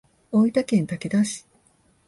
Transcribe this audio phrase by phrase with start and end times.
[0.31, 1.45] 大分県竹田市